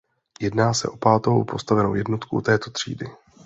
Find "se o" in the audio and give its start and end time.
0.73-0.97